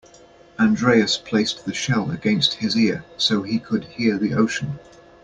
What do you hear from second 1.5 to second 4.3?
the shell against his ear so he could hear